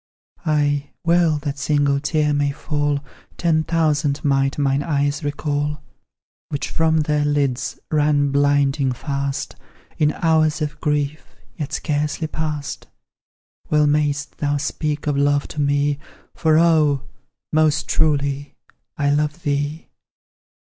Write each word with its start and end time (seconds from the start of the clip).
Ay, 0.47 0.89
well 1.03 1.37
that 1.37 1.59
single 1.59 1.99
tear 1.99 2.33
may 2.33 2.49
fall; 2.51 3.01
Ten 3.37 3.63
thousand 3.63 4.25
might 4.25 4.57
mine 4.57 4.81
eyes 4.81 5.23
recall, 5.23 5.83
Which 6.49 6.71
from 6.71 7.01
their 7.01 7.23
lids 7.23 7.77
ran 7.91 8.31
blinding 8.31 8.93
fast, 8.93 9.55
In 9.99 10.11
hours 10.13 10.59
of 10.59 10.81
grief, 10.81 11.35
yet 11.55 11.71
scarcely 11.73 12.25
past; 12.25 12.87
Well 13.69 13.85
mayst 13.85 14.39
thou 14.39 14.57
speak 14.57 15.05
of 15.05 15.15
love 15.15 15.47
to 15.49 15.61
me, 15.61 15.99
For, 16.33 16.57
oh! 16.57 17.03
most 17.53 17.87
truly 17.87 18.55
I 18.97 19.11
love 19.11 19.43
thee! 19.43 19.89